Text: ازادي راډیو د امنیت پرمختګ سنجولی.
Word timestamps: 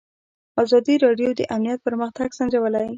ازادي 0.63 0.95
راډیو 1.05 1.29
د 1.35 1.41
امنیت 1.55 1.79
پرمختګ 1.87 2.29
سنجولی. 2.37 2.87